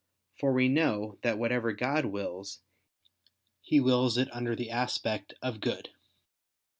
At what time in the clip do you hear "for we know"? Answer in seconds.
0.33-1.19